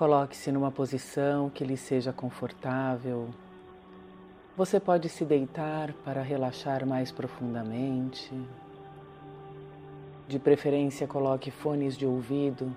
Coloque-se 0.00 0.50
numa 0.50 0.70
posição 0.70 1.50
que 1.50 1.62
lhe 1.62 1.76
seja 1.76 2.10
confortável. 2.10 3.28
Você 4.56 4.80
pode 4.80 5.10
se 5.10 5.26
deitar 5.26 5.92
para 5.92 6.22
relaxar 6.22 6.86
mais 6.86 7.12
profundamente. 7.12 8.32
De 10.26 10.38
preferência, 10.38 11.06
coloque 11.06 11.50
fones 11.50 11.98
de 11.98 12.06
ouvido 12.06 12.74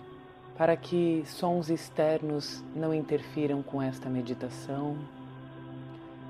para 0.57 0.75
que 0.75 1.23
sons 1.25 1.69
externos 1.69 2.61
não 2.75 2.93
interfiram 2.93 3.63
com 3.63 3.81
esta 3.81 4.09
meditação. 4.09 4.97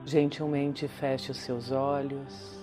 Gentilmente 0.06 0.88
feche 0.88 1.32
os 1.32 1.38
seus 1.38 1.72
olhos 1.72 2.56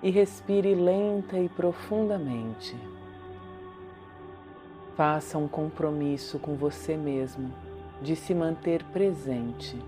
e 0.00 0.10
respire 0.10 0.76
lenta 0.76 1.36
e 1.40 1.48
profundamente. 1.48 2.76
Faça 5.00 5.38
um 5.38 5.48
compromisso 5.48 6.38
com 6.38 6.56
você 6.56 6.94
mesmo 6.94 7.50
de 8.02 8.14
se 8.14 8.34
manter 8.34 8.84
presente. 8.92 9.82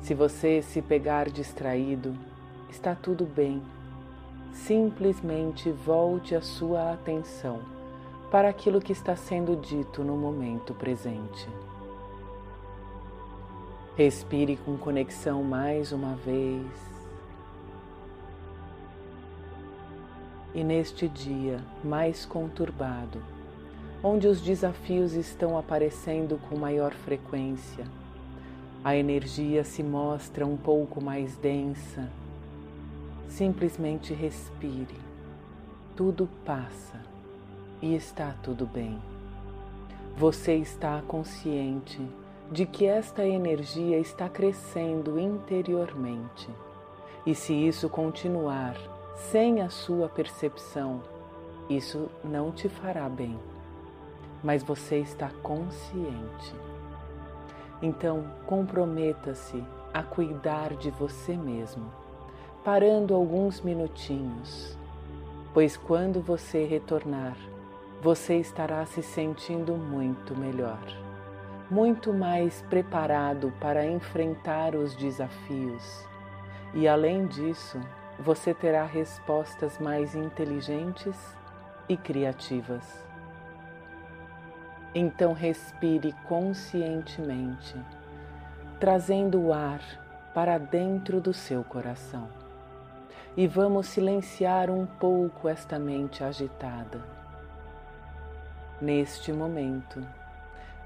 Se 0.00 0.12
você 0.12 0.60
se 0.60 0.82
pegar 0.82 1.30
distraído, 1.30 2.12
está 2.68 2.96
tudo 2.96 3.24
bem. 3.24 3.62
Simplesmente 4.52 5.70
volte 5.70 6.34
a 6.34 6.40
sua 6.40 6.94
atenção 6.94 7.60
para 8.28 8.48
aquilo 8.48 8.80
que 8.80 8.90
está 8.90 9.14
sendo 9.14 9.54
dito 9.54 10.02
no 10.02 10.16
momento 10.16 10.74
presente. 10.74 11.48
Respire 13.94 14.56
com 14.56 14.76
conexão 14.76 15.44
mais 15.44 15.92
uma 15.92 16.16
vez. 16.16 16.66
E 20.52 20.64
neste 20.64 21.06
dia 21.06 21.60
mais 21.84 22.26
conturbado, 22.26 23.35
onde 24.06 24.28
os 24.28 24.40
desafios 24.40 25.14
estão 25.14 25.58
aparecendo 25.58 26.40
com 26.48 26.56
maior 26.56 26.92
frequência, 26.92 27.84
a 28.84 28.94
energia 28.94 29.64
se 29.64 29.82
mostra 29.82 30.46
um 30.46 30.56
pouco 30.56 31.02
mais 31.02 31.36
densa. 31.38 32.08
Simplesmente 33.28 34.14
respire, 34.14 34.94
tudo 35.96 36.28
passa 36.44 37.02
e 37.82 37.96
está 37.96 38.32
tudo 38.44 38.64
bem. 38.64 38.96
Você 40.16 40.54
está 40.54 41.02
consciente 41.08 42.00
de 42.52 42.64
que 42.64 42.86
esta 42.86 43.26
energia 43.26 43.98
está 43.98 44.28
crescendo 44.28 45.18
interiormente. 45.18 46.48
E 47.26 47.34
se 47.34 47.52
isso 47.52 47.88
continuar 47.88 48.76
sem 49.16 49.62
a 49.62 49.68
sua 49.68 50.08
percepção, 50.08 51.02
isso 51.68 52.08
não 52.22 52.52
te 52.52 52.68
fará 52.68 53.08
bem. 53.08 53.36
Mas 54.46 54.62
você 54.62 54.98
está 54.98 55.28
consciente. 55.42 56.54
Então, 57.82 58.24
comprometa-se 58.46 59.60
a 59.92 60.04
cuidar 60.04 60.76
de 60.76 60.88
você 60.88 61.36
mesmo, 61.36 61.90
parando 62.62 63.12
alguns 63.12 63.60
minutinhos, 63.60 64.78
pois 65.52 65.76
quando 65.76 66.20
você 66.20 66.64
retornar, 66.64 67.36
você 68.00 68.36
estará 68.36 68.86
se 68.86 69.02
sentindo 69.02 69.74
muito 69.74 70.38
melhor, 70.38 70.78
muito 71.68 72.12
mais 72.12 72.62
preparado 72.70 73.52
para 73.60 73.84
enfrentar 73.84 74.76
os 74.76 74.94
desafios. 74.94 76.06
E 76.72 76.86
além 76.86 77.26
disso, 77.26 77.80
você 78.20 78.54
terá 78.54 78.84
respostas 78.84 79.80
mais 79.80 80.14
inteligentes 80.14 81.16
e 81.88 81.96
criativas. 81.96 83.05
Então 84.98 85.34
respire 85.34 86.14
conscientemente, 86.26 87.76
trazendo 88.80 89.38
o 89.38 89.52
ar 89.52 89.82
para 90.32 90.56
dentro 90.56 91.20
do 91.20 91.34
seu 91.34 91.62
coração. 91.62 92.30
E 93.36 93.46
vamos 93.46 93.88
silenciar 93.88 94.70
um 94.70 94.86
pouco 94.86 95.50
esta 95.50 95.78
mente 95.78 96.24
agitada 96.24 97.14
Neste 98.80 99.34
momento, 99.34 100.00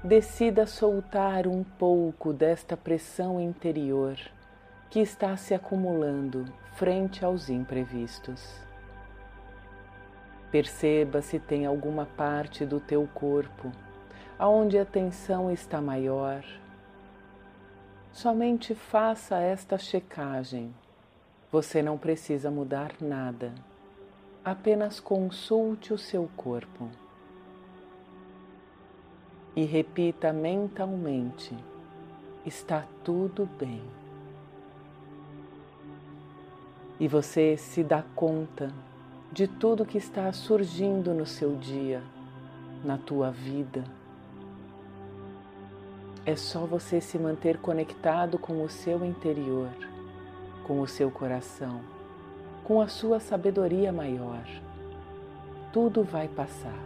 decida 0.03 0.67
soltar 0.67 1.47
um 1.47 1.63
pouco 1.63 2.33
desta 2.33 2.75
pressão 2.75 3.39
interior 3.39 4.17
que 4.89 4.99
está 4.99 5.37
se 5.37 5.53
acumulando 5.53 6.45
frente 6.73 7.23
aos 7.23 7.49
imprevistos. 7.49 8.59
Perceba 10.51 11.21
se 11.21 11.39
tem 11.39 11.65
alguma 11.65 12.05
parte 12.05 12.65
do 12.65 12.81
teu 12.81 13.07
corpo 13.13 13.71
aonde 14.41 14.79
a 14.79 14.83
tensão 14.83 15.51
está 15.51 15.79
maior. 15.79 16.43
Somente 18.11 18.73
faça 18.73 19.37
esta 19.37 19.77
checagem. 19.77 20.73
Você 21.51 21.83
não 21.83 21.95
precisa 21.95 22.49
mudar 22.49 22.91
nada. 22.99 23.53
Apenas 24.43 24.99
consulte 24.99 25.93
o 25.93 25.97
seu 25.97 26.27
corpo 26.35 26.89
e 29.55 29.63
repita 29.63 30.33
mentalmente: 30.33 31.55
está 32.43 32.83
tudo 33.03 33.47
bem. 33.59 33.83
E 36.99 37.07
você 37.07 37.57
se 37.57 37.83
dá 37.83 38.03
conta 38.15 38.73
de 39.31 39.47
tudo 39.47 39.85
que 39.85 39.99
está 39.99 40.33
surgindo 40.33 41.13
no 41.13 41.27
seu 41.27 41.55
dia, 41.57 42.01
na 42.83 42.97
tua 42.97 43.29
vida. 43.29 44.00
É 46.23 46.35
só 46.35 46.67
você 46.67 47.01
se 47.01 47.17
manter 47.17 47.57
conectado 47.57 48.37
com 48.37 48.63
o 48.63 48.69
seu 48.69 49.03
interior, 49.03 49.71
com 50.63 50.79
o 50.79 50.87
seu 50.87 51.09
coração, 51.09 51.81
com 52.63 52.79
a 52.79 52.87
sua 52.87 53.19
sabedoria 53.19 53.91
maior. 53.91 54.45
Tudo 55.73 56.03
vai 56.03 56.27
passar. 56.27 56.77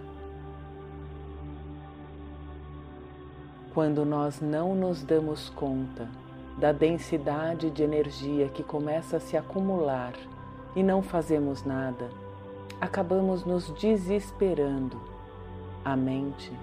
Quando 3.73 4.05
nós 4.05 4.39
não 4.39 4.73
nos 4.73 5.03
damos 5.03 5.49
conta 5.49 6.07
da 6.57 6.71
densidade 6.71 7.69
de 7.69 7.83
energia 7.83 8.47
que 8.47 8.63
começa 8.63 9.17
a 9.17 9.19
se 9.19 9.35
acumular 9.35 10.13
e 10.77 10.81
não 10.81 11.01
fazemos 11.01 11.65
nada, 11.65 12.09
acabamos 12.79 13.43
nos 13.43 13.69
desesperando. 13.71 14.97
A 15.83 15.93
mente, 15.97 16.53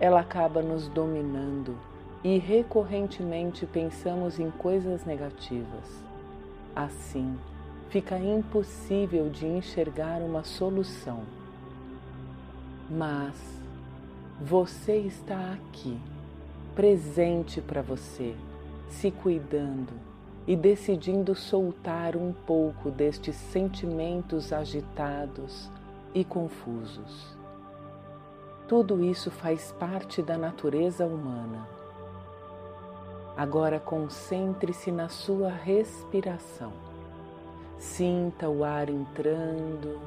ela 0.00 0.20
acaba 0.20 0.62
nos 0.62 0.88
dominando 0.88 1.91
e 2.24 2.38
recorrentemente 2.38 3.66
pensamos 3.66 4.38
em 4.38 4.50
coisas 4.50 5.04
negativas. 5.04 6.04
Assim, 6.74 7.36
fica 7.88 8.18
impossível 8.18 9.28
de 9.28 9.46
enxergar 9.46 10.22
uma 10.22 10.44
solução. 10.44 11.20
Mas 12.88 13.34
você 14.40 14.96
está 14.98 15.52
aqui 15.52 15.98
presente 16.74 17.60
para 17.60 17.82
você, 17.82 18.34
se 18.88 19.10
cuidando 19.10 19.92
e 20.46 20.56
decidindo 20.56 21.34
soltar 21.34 22.16
um 22.16 22.32
pouco 22.32 22.90
destes 22.90 23.36
sentimentos 23.36 24.52
agitados 24.52 25.70
e 26.14 26.24
confusos. 26.24 27.36
Tudo 28.66 29.04
isso 29.04 29.30
faz 29.30 29.72
parte 29.72 30.22
da 30.22 30.38
natureza 30.38 31.06
humana. 31.06 31.81
Agora 33.36 33.80
concentre-se 33.80 34.92
na 34.92 35.08
sua 35.08 35.48
respiração. 35.48 36.72
Sinta 37.78 38.48
o 38.48 38.62
ar 38.62 38.88
entrando 38.88 39.98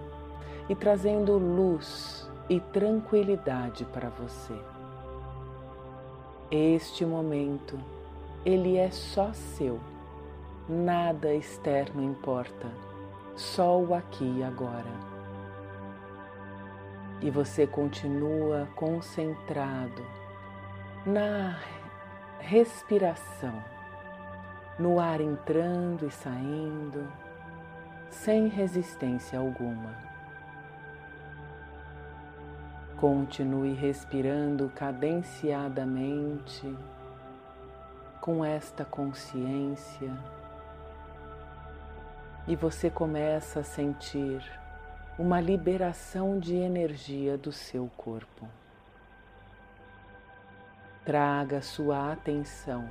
e 0.70 0.76
trazendo 0.76 1.38
luz 1.38 2.30
e 2.50 2.60
tranquilidade 2.60 3.84
para 3.86 4.10
você. 4.10 4.54
Este 6.52 7.06
momento, 7.06 7.80
ele 8.46 8.78
é 8.78 8.92
só 8.92 9.34
seu. 9.34 9.80
Nada 10.70 11.34
externo 11.34 12.04
importa, 12.04 12.68
só 13.36 13.80
o 13.80 13.94
aqui 13.94 14.38
e 14.38 14.44
agora. 14.44 14.92
E 17.22 17.30
você 17.32 17.66
continua 17.66 18.68
concentrado 18.76 20.04
na 21.06 21.60
respiração, 22.40 23.64
no 24.78 25.00
ar 25.00 25.22
entrando 25.22 26.06
e 26.06 26.12
saindo, 26.12 27.08
sem 28.10 28.48
resistência 28.48 29.40
alguma. 29.40 29.96
Continue 32.98 33.74
respirando 33.74 34.70
cadenciadamente 34.70 36.76
com 38.22 38.44
esta 38.44 38.86
consciência 38.86 40.12
e 42.48 42.56
você 42.56 42.90
começa 42.90 43.60
a 43.60 43.64
sentir 43.64 44.42
uma 45.18 45.40
liberação 45.40 46.40
de 46.40 46.56
energia 46.56 47.38
do 47.38 47.52
seu 47.52 47.90
corpo. 47.98 48.48
Traga 51.06 51.62
sua 51.62 52.12
atenção 52.12 52.90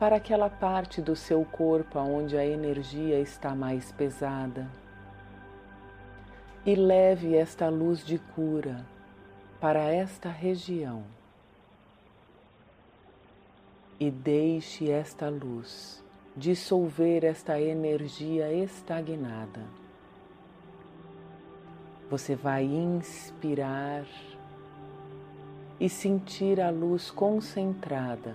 para 0.00 0.16
aquela 0.16 0.50
parte 0.50 1.00
do 1.00 1.14
seu 1.14 1.44
corpo 1.44 1.98
onde 2.00 2.36
a 2.36 2.44
energia 2.44 3.20
está 3.20 3.54
mais 3.54 3.92
pesada 3.92 4.68
e 6.66 6.74
leve 6.74 7.36
esta 7.36 7.68
luz 7.68 8.04
de 8.04 8.18
cura 8.18 8.84
para 9.60 9.84
esta 9.84 10.28
região. 10.28 11.04
E 14.00 14.10
deixe 14.10 14.90
esta 14.90 15.28
luz 15.28 16.04
dissolver 16.36 17.24
esta 17.24 17.60
energia 17.60 18.52
estagnada. 18.52 19.62
Você 22.10 22.34
vai 22.34 22.64
inspirar 22.64 24.04
e 25.78 25.88
sentir 25.88 26.60
a 26.60 26.70
luz 26.70 27.10
concentrada, 27.10 28.34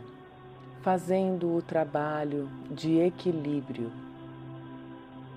fazendo 0.82 1.56
o 1.56 1.62
trabalho 1.62 2.50
de 2.70 3.00
equilíbrio. 3.00 3.92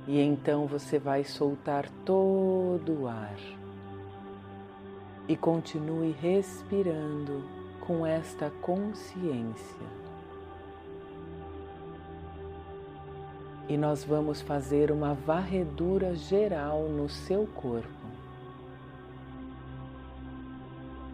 E 0.07 0.21
então 0.21 0.67
você 0.67 0.99
vai 0.99 1.25
soltar 1.25 1.89
todo 2.05 3.03
o 3.03 3.09
ar. 3.09 3.39
E 5.27 5.35
continue 5.35 6.15
respirando 6.21 7.43
com 7.81 8.05
esta 8.07 8.51
consciência. 8.61 9.87
E 13.67 13.79
nós 13.79 14.05
vamos 14.05 14.43
fazer 14.43 14.91
uma 14.91 15.15
varredura 15.15 16.15
geral 16.15 16.83
no 16.83 17.09
seu 17.09 17.47
corpo. 17.47 18.04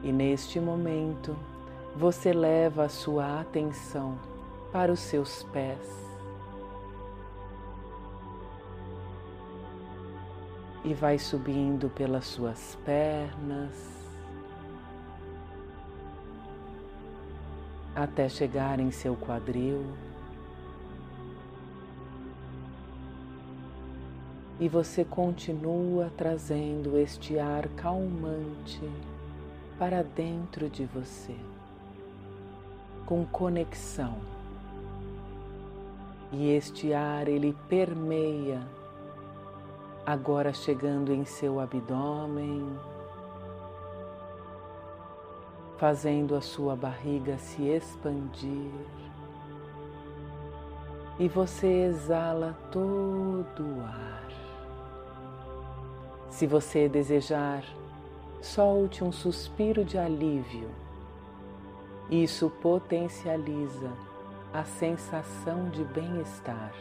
E 0.02 0.10
neste 0.10 0.58
momento, 0.58 1.36
você 1.94 2.32
leva 2.32 2.84
a 2.84 2.88
sua 2.88 3.40
atenção 3.40 4.18
para 4.72 4.90
os 4.90 5.00
seus 5.00 5.42
pés. 5.44 6.00
E 10.82 10.94
vai 10.94 11.18
subindo 11.18 11.90
pelas 11.90 12.24
suas 12.24 12.78
pernas 12.84 14.00
até 17.94 18.26
chegar 18.28 18.80
em 18.80 18.90
seu 18.90 19.14
quadril. 19.14 19.84
E 24.58 24.68
você 24.68 25.04
continua 25.04 26.10
trazendo 26.16 26.96
este 26.96 27.38
ar 27.38 27.68
calmante 27.68 28.88
para 29.80 30.02
dentro 30.02 30.68
de 30.68 30.84
você, 30.84 31.34
com 33.06 33.24
conexão. 33.24 34.18
E 36.30 36.50
este 36.50 36.92
ar 36.92 37.26
ele 37.26 37.56
permeia, 37.66 38.60
agora 40.04 40.52
chegando 40.52 41.14
em 41.14 41.24
seu 41.24 41.58
abdômen, 41.58 42.78
fazendo 45.78 46.36
a 46.36 46.42
sua 46.42 46.76
barriga 46.76 47.38
se 47.38 47.62
expandir. 47.62 48.70
E 51.18 51.26
você 51.26 51.86
exala 51.86 52.54
todo 52.70 53.62
o 53.62 53.80
ar. 53.80 54.28
Se 56.28 56.46
você 56.46 56.86
desejar 56.86 57.64
solte 58.40 59.04
um 59.04 59.12
suspiro 59.12 59.84
de 59.84 59.98
alívio. 59.98 60.70
Isso 62.10 62.50
potencializa 62.62 63.92
a 64.52 64.64
sensação 64.64 65.68
de 65.68 65.84
bem-estar. 65.84 66.72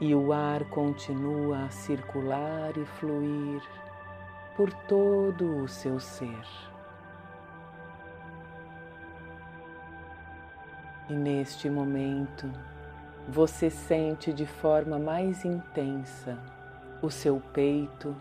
E 0.00 0.14
o 0.14 0.32
ar 0.32 0.64
continua 0.66 1.64
a 1.64 1.70
circular 1.70 2.76
e 2.76 2.84
fluir 2.84 3.60
por 4.56 4.72
todo 4.72 5.62
o 5.62 5.68
seu 5.68 5.98
ser. 5.98 6.46
E 11.10 11.14
neste 11.14 11.68
momento, 11.68 12.50
você 13.28 13.68
sente 13.68 14.32
de 14.32 14.46
forma 14.46 14.98
mais 14.98 15.44
intensa 15.44 16.38
o 17.02 17.10
seu 17.10 17.40
peito 17.52 18.14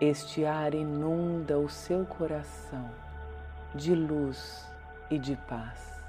este 0.00 0.44
ar 0.44 0.74
inunda 0.74 1.58
o 1.58 1.70
seu 1.70 2.04
coração 2.04 2.90
de 3.74 3.94
luz 3.94 4.68
e 5.10 5.18
de 5.18 5.36
paz. 5.48 6.02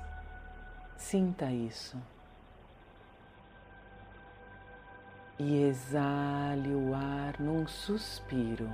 Sinta 0.97 1.49
isso. 1.51 1.97
E 5.39 5.63
exale 5.63 6.73
o 6.73 6.93
ar 6.93 7.39
num 7.39 7.65
suspiro. 7.65 8.69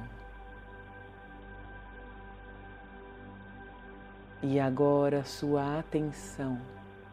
E 4.41 4.59
agora 4.59 5.23
sua 5.23 5.79
atenção 5.79 6.59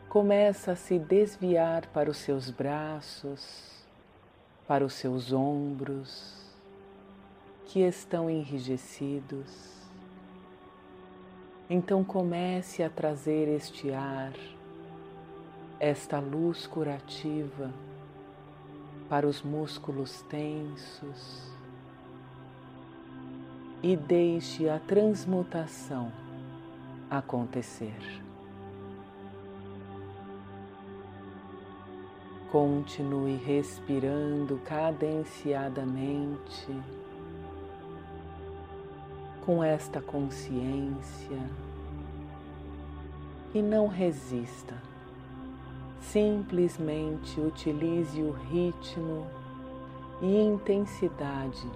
começa 0.08 0.72
a 0.72 0.76
se 0.76 0.98
desviar 0.98 1.86
para 1.88 2.10
os 2.10 2.16
seus 2.16 2.50
braços, 2.50 3.84
para 4.66 4.84
os 4.84 4.94
seus 4.94 5.32
ombros, 5.32 6.49
que 7.70 7.80
estão 7.80 8.28
enrijecidos. 8.28 9.70
Então 11.68 12.02
comece 12.02 12.82
a 12.82 12.90
trazer 12.90 13.46
este 13.46 13.92
ar, 13.92 14.32
esta 15.78 16.18
luz 16.18 16.66
curativa 16.66 17.70
para 19.08 19.24
os 19.24 19.40
músculos 19.40 20.20
tensos 20.22 21.52
e 23.80 23.96
deixe 23.96 24.68
a 24.68 24.80
transmutação 24.80 26.10
acontecer. 27.08 28.20
Continue 32.50 33.36
respirando 33.36 34.58
cadenciadamente 34.64 36.66
com 39.50 39.64
esta 39.64 40.00
consciência 40.00 41.36
e 43.52 43.60
não 43.60 43.88
resista. 43.88 44.80
Simplesmente 46.00 47.40
utilize 47.40 48.22
o 48.22 48.30
ritmo 48.30 49.26
e 50.22 50.40
intensidade 50.40 51.68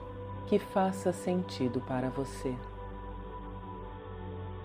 que 0.46 0.56
faça 0.56 1.12
sentido 1.12 1.80
para 1.80 2.10
você. 2.10 2.54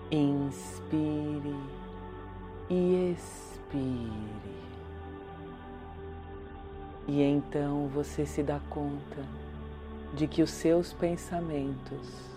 Inspire 0.08 1.56
e 2.68 3.12
expire. 3.12 4.30
E 7.08 7.20
então 7.22 7.88
você 7.88 8.24
se 8.24 8.40
dá 8.40 8.60
conta 8.70 9.26
de 10.14 10.28
que 10.28 10.44
os 10.44 10.50
seus 10.50 10.92
pensamentos 10.92 12.30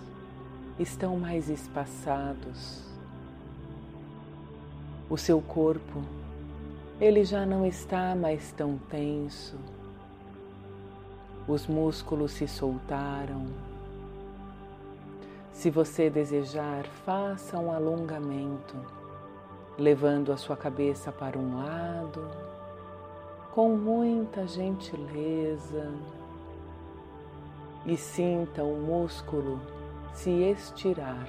estão 0.80 1.18
mais 1.18 1.50
espaçados. 1.50 2.82
O 5.10 5.18
seu 5.18 5.40
corpo, 5.42 6.02
ele 7.00 7.24
já 7.24 7.46
não 7.46 7.66
está 7.66 8.16
mais 8.16 8.52
tão 8.52 8.78
tenso. 8.90 9.56
Os 11.48 11.68
músculos 11.68 12.32
se 12.32 12.48
soltaram. 12.48 13.46
Se 15.52 15.70
você 15.70 16.10
desejar, 16.10 16.86
faça 17.06 17.60
um 17.60 17.72
alongamento, 17.72 18.76
levando 19.78 20.32
a 20.32 20.38
sua 20.38 20.58
cabeça 20.58 21.12
para 21.12 21.38
um 21.38 21.58
lado, 21.58 22.28
com 23.54 23.76
muita 23.76 24.48
gentileza, 24.48 25.92
e 27.86 27.96
sinta 27.98 28.64
o 28.64 28.76
músculo 28.80 29.60
se 30.14 30.30
estirar 30.30 31.28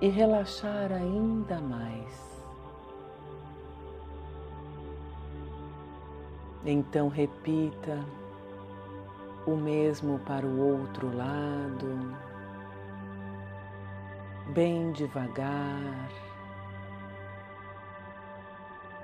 e 0.00 0.08
relaxar 0.08 0.92
ainda 0.92 1.60
mais. 1.60 2.26
Então 6.64 7.08
repita 7.08 8.04
o 9.46 9.56
mesmo 9.56 10.18
para 10.20 10.44
o 10.44 10.80
outro 10.80 11.14
lado, 11.16 12.16
bem 14.48 14.90
devagar, 14.92 16.10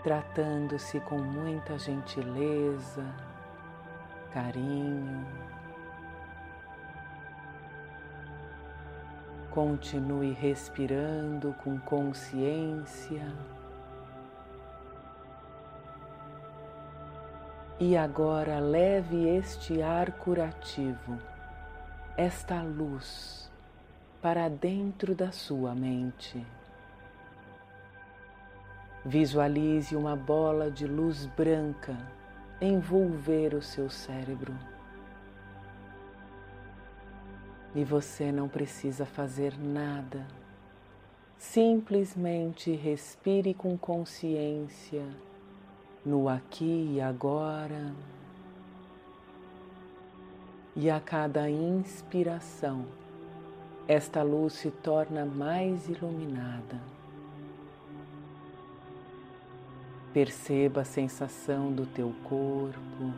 tratando-se 0.02 0.98
com 1.00 1.18
muita 1.18 1.78
gentileza, 1.78 3.04
carinho. 4.32 5.51
Continue 9.52 10.32
respirando 10.32 11.54
com 11.62 11.78
consciência. 11.78 13.30
E 17.78 17.94
agora 17.94 18.58
leve 18.58 19.28
este 19.28 19.82
ar 19.82 20.12
curativo, 20.12 21.18
esta 22.16 22.62
luz, 22.62 23.50
para 24.22 24.48
dentro 24.48 25.14
da 25.14 25.30
sua 25.30 25.74
mente. 25.74 26.46
Visualize 29.04 29.94
uma 29.94 30.16
bola 30.16 30.70
de 30.70 30.86
luz 30.86 31.26
branca 31.26 31.94
envolver 32.58 33.52
o 33.52 33.60
seu 33.60 33.90
cérebro. 33.90 34.71
E 37.74 37.84
você 37.84 38.30
não 38.30 38.48
precisa 38.48 39.06
fazer 39.06 39.58
nada, 39.58 40.26
simplesmente 41.38 42.70
respire 42.72 43.54
com 43.54 43.78
consciência 43.78 45.04
no 46.04 46.28
aqui 46.28 46.94
e 46.94 47.00
agora. 47.00 47.94
E 50.74 50.90
a 50.90 51.00
cada 51.00 51.48
inspiração, 51.50 52.86
esta 53.86 54.22
luz 54.22 54.54
se 54.54 54.70
torna 54.70 55.24
mais 55.24 55.88
iluminada. 55.88 56.80
Perceba 60.12 60.82
a 60.82 60.84
sensação 60.84 61.72
do 61.72 61.86
teu 61.86 62.14
corpo, 62.24 63.12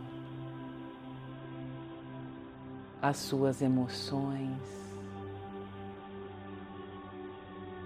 as 3.05 3.19
suas 3.19 3.61
emoções. 3.61 4.59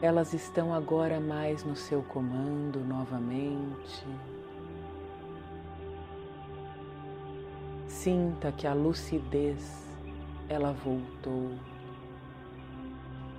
Elas 0.00 0.32
estão 0.32 0.72
agora 0.72 1.18
mais 1.18 1.64
no 1.64 1.74
seu 1.74 2.04
comando 2.04 2.78
novamente. 2.84 4.06
Sinta 7.88 8.52
que 8.52 8.64
a 8.64 8.72
lucidez 8.72 9.88
ela 10.48 10.72
voltou 10.72 11.50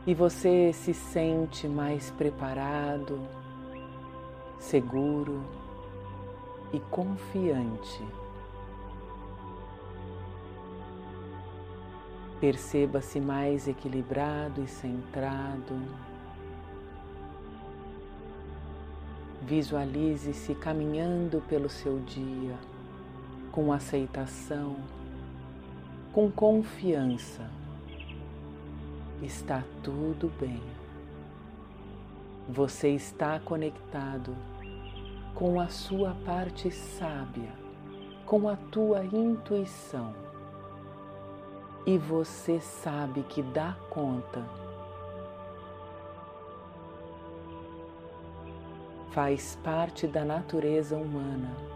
e 0.05 0.13
você 0.13 0.73
se 0.73 0.93
sente 0.93 1.65
mais 1.65 2.11
preparado, 2.11 3.25
seguro 4.59 5.41
e 6.73 6.79
confiante. 6.91 8.05
Perceba-se 12.39 13.19
mais 13.19 13.67
equilibrado 13.67 14.63
e 14.63 14.67
centrado. 14.67 15.75
Visualize-se 19.41 20.55
caminhando 20.55 21.41
pelo 21.49 21.67
seu 21.67 21.99
dia 21.99 22.55
com 23.51 23.73
aceitação, 23.73 24.77
com 26.13 26.31
confiança. 26.31 27.49
Está 29.21 29.63
tudo 29.83 30.31
bem. 30.39 30.61
Você 32.47 32.89
está 32.89 33.37
conectado 33.39 34.33
com 35.35 35.59
a 35.59 35.67
sua 35.67 36.15
parte 36.25 36.71
sábia, 36.71 37.51
com 38.25 38.47
a 38.47 38.55
tua 38.55 39.03
intuição. 39.03 40.28
E 41.85 41.97
você 41.97 42.59
sabe 42.59 43.23
que 43.23 43.41
dá 43.41 43.75
conta. 43.89 44.43
Faz 49.11 49.57
parte 49.63 50.05
da 50.05 50.23
natureza 50.23 50.95
humana 50.95 51.69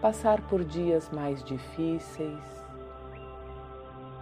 passar 0.00 0.40
por 0.40 0.64
dias 0.64 1.10
mais 1.12 1.44
difíceis, 1.44 2.42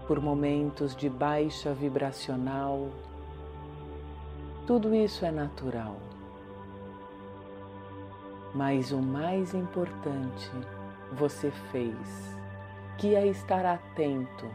por 0.08 0.20
momentos 0.20 0.96
de 0.96 1.08
baixa 1.08 1.72
vibracional. 1.72 2.88
Tudo 4.66 4.92
isso 4.92 5.24
é 5.24 5.30
natural. 5.30 5.96
Mas 8.52 8.90
o 8.90 9.00
mais 9.00 9.54
importante 9.54 10.50
você 11.12 11.50
fez, 11.70 12.36
que 12.96 13.14
é 13.14 13.26
estar 13.26 13.64
atento 13.64 14.46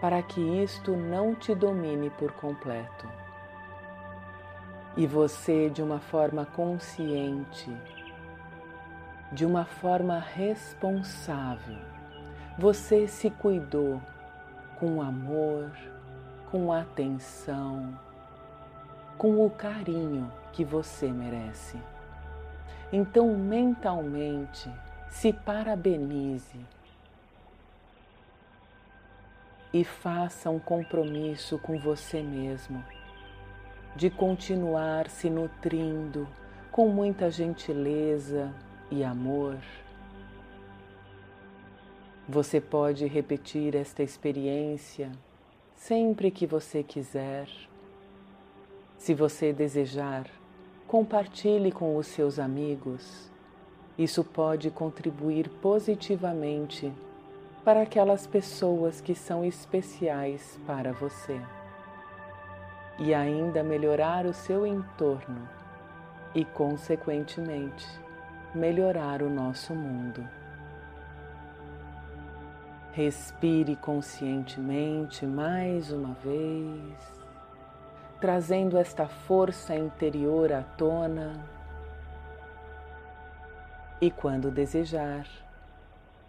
para 0.00 0.22
que 0.22 0.40
isto 0.40 0.96
não 0.96 1.34
te 1.34 1.54
domine 1.54 2.10
por 2.10 2.32
completo. 2.32 3.08
E 4.96 5.06
você, 5.06 5.68
de 5.70 5.82
uma 5.82 5.98
forma 5.98 6.46
consciente, 6.46 7.76
de 9.32 9.44
uma 9.44 9.64
forma 9.64 10.18
responsável. 10.18 11.78
Você 12.58 13.06
se 13.06 13.30
cuidou 13.30 14.00
com 14.78 15.02
amor, 15.02 15.70
com 16.50 16.72
atenção, 16.72 17.98
com 19.16 19.44
o 19.44 19.50
carinho 19.50 20.32
que 20.52 20.64
você 20.64 21.08
merece. 21.08 21.78
Então, 22.92 23.36
mentalmente, 23.36 24.70
se 25.08 25.32
parabenize 25.32 26.58
e 29.72 29.84
faça 29.84 30.50
um 30.50 30.58
compromisso 30.58 31.58
com 31.58 31.78
você 31.78 32.22
mesmo 32.22 32.82
de 33.96 34.10
continuar 34.10 35.08
se 35.08 35.28
nutrindo 35.28 36.28
com 36.70 36.88
muita 36.88 37.30
gentileza, 37.30 38.54
e 38.90 39.04
amor. 39.04 39.58
Você 42.28 42.60
pode 42.60 43.06
repetir 43.06 43.74
esta 43.74 44.02
experiência 44.02 45.10
sempre 45.74 46.30
que 46.30 46.46
você 46.46 46.82
quiser. 46.82 47.48
Se 48.96 49.14
você 49.14 49.52
desejar, 49.52 50.26
compartilhe 50.86 51.70
com 51.70 51.96
os 51.96 52.06
seus 52.06 52.38
amigos. 52.38 53.30
Isso 53.96 54.22
pode 54.22 54.70
contribuir 54.70 55.48
positivamente 55.48 56.92
para 57.68 57.82
aquelas 57.82 58.26
pessoas 58.26 59.02
que 59.02 59.14
são 59.14 59.44
especiais 59.44 60.58
para 60.66 60.90
você 60.90 61.38
e 62.98 63.12
ainda 63.12 63.62
melhorar 63.62 64.24
o 64.24 64.32
seu 64.32 64.66
entorno 64.66 65.46
e, 66.34 66.46
consequentemente, 66.46 67.86
melhorar 68.54 69.20
o 69.20 69.28
nosso 69.28 69.74
mundo. 69.74 70.26
Respire 72.92 73.76
conscientemente 73.76 75.26
mais 75.26 75.92
uma 75.92 76.14
vez, 76.24 77.22
trazendo 78.18 78.78
esta 78.78 79.06
força 79.06 79.76
interior 79.76 80.54
à 80.54 80.62
tona. 80.62 81.34
E 84.00 84.10
quando 84.10 84.50
desejar, 84.50 85.26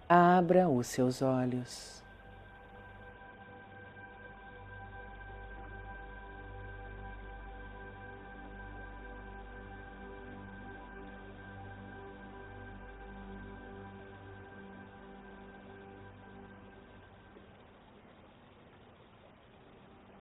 abra 0.09 0.67
os 0.67 0.87
seus 0.87 1.21
olhos. 1.21 2.01